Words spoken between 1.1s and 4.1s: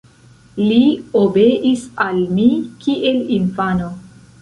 obeis al mi kiel infano.